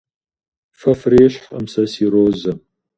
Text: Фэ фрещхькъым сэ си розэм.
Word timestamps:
Фэ 0.79 0.91
фрещхькъым 1.01 1.65
сэ 1.73 1.83
си 1.91 2.05
розэм. 2.11 2.57